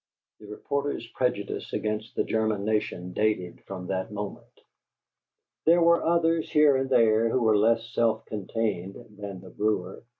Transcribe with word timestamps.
The 0.39 0.47
reporter's 0.47 1.05
prejudice 1.09 1.73
against 1.73 2.15
the 2.15 2.23
German 2.23 2.65
nation 2.65 3.13
dated 3.13 3.63
from 3.65 3.85
that 3.85 4.11
moment. 4.11 4.49
There 5.67 5.83
were 5.83 6.03
others, 6.03 6.49
here 6.49 6.75
and 6.75 6.89
there, 6.89 7.29
who 7.29 7.43
were 7.43 7.55
less 7.55 7.87
self 7.93 8.25
contained 8.25 8.95
than 9.19 9.41
the 9.41 9.51
brewer. 9.51 10.01